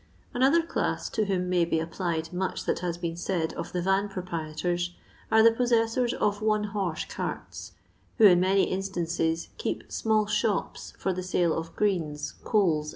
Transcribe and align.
Another 0.33 0.63
class, 0.63 1.09
to 1.11 1.25
whom 1.25 1.47
may 1.47 1.63
be 1.63 1.79
applied 1.79 2.33
much 2.33 2.65
that 2.65 2.79
has 2.79 2.97
been 2.97 3.15
said 3.15 3.53
of 3.53 3.71
the 3.71 3.83
van 3.83 4.09
proprietors, 4.09 4.95
are 5.31 5.43
the 5.43 5.51
possessors 5.51 6.11
of 6.15 6.41
one 6.41 6.63
horse 6.63 7.05
carts, 7.05 7.73
who 8.17 8.25
in 8.25 8.39
many 8.39 8.63
instances 8.63 9.49
keep 9.59 9.91
small 9.91 10.25
shops 10.25 10.93
for 10.97 11.13
the 11.13 11.21
sale 11.21 11.53
of 11.55 11.75
greens, 11.75 12.33
coals, 12.43 12.89
&c. 12.89 12.89